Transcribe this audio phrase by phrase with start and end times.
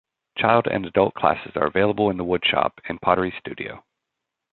[0.39, 3.83] Child and adult classes are available in the wood shop and pottery studio.